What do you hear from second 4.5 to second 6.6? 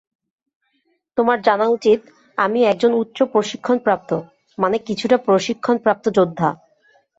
মানে কিছুটা প্রশিক্ষণপ্রাপ্ত যোদ্ধা।